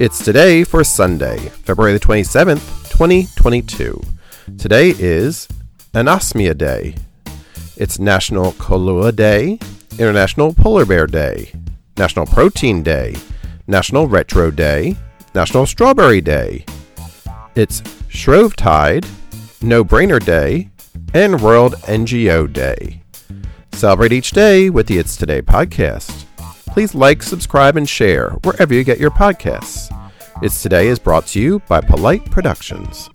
[0.00, 4.00] It's today for Sunday, February the 27th, 2022.
[4.56, 5.46] Today is
[5.92, 6.94] Anosmia Day.
[7.76, 9.58] It's National Kahlua Day,
[9.98, 11.52] International Polar Bear Day,
[11.98, 13.14] National Protein Day,
[13.66, 14.96] National Retro Day,
[15.34, 16.64] National Strawberry Day.
[17.54, 19.06] It's Shrovetide,
[19.60, 20.70] No Brainer Day,
[21.12, 23.02] and World NGO Day.
[23.72, 26.24] Celebrate each day with the It's Today podcast.
[26.72, 29.94] Please like, subscribe, and share wherever you get your podcasts.
[30.42, 33.10] It's Today is brought to you by Polite Productions.